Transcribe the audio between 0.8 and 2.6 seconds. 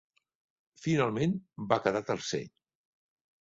Finalment va quedar tercer.